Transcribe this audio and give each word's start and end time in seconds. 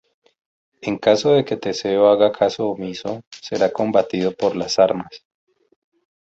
En 0.81 0.97
caso 0.97 1.31
de 1.33 1.45
que 1.45 1.57
Teseo 1.61 2.03
haga 2.09 2.31
caso 2.39 2.61
omiso, 2.69 3.11
será 3.29 3.71
combatido 3.71 4.31
por 4.31 4.55
las 4.55 4.79
armas. 4.79 5.13